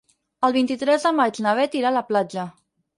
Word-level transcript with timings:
El 0.47 0.55
vint-i-tres 0.55 1.07
de 1.09 1.13
maig 1.21 1.39
na 1.47 1.55
Bet 1.63 1.81
irà 1.85 1.95
a 1.95 1.99
la 2.01 2.07
platja. 2.13 2.53